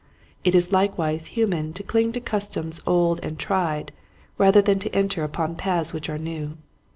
It 0.43 0.55
is 0.55 0.71
likewise 0.71 1.27
human 1.27 1.73
to 1.73 1.83
cling 1.83 2.11
to 2.13 2.19
customs 2.19 2.81
old 2.87 3.19
and 3.21 3.37
tried, 3.37 3.91
rather 4.39 4.59
than 4.59 4.79
to 4.79 4.95
enter 4.95 5.23
upon 5.23 5.55
paths 5.55 5.93
which 5.93 6.09
are 6.09 6.17
new. 6.17 6.57